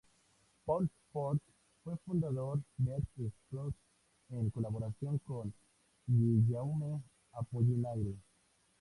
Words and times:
Paul 0.65 0.89
Fort 1.13 1.37
fue 1.83 1.95
fundador 2.07 2.57
de 2.57 2.63
"Vers 2.89 3.01
et 3.19 3.31
Prose" 3.51 3.75
en 4.31 4.49
colaboración 4.49 5.19
con 5.19 5.53
Guillaume 6.07 7.03
Apollinaire. 7.33 8.15